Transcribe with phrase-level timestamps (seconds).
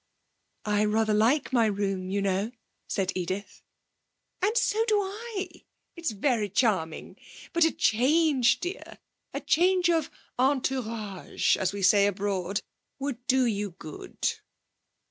[0.65, 2.51] 'I rather like my room, you know,'
[2.89, 3.61] said Edith.
[4.41, 5.47] 'And so do I.
[5.95, 7.17] It's very charming.
[7.53, 8.97] But a change, dear
[9.31, 10.09] a change of
[10.39, 12.61] entourage, as we say abroad,
[12.97, 14.39] would do you good.'